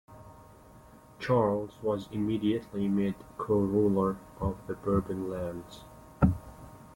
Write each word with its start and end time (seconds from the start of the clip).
Charles 1.19 1.77
was 1.83 2.09
immediately 2.11 2.87
made 2.87 3.13
co-ruler 3.37 4.17
of 4.39 4.57
the 4.65 4.73
Bourbon 4.73 5.29
lands. 5.29 5.83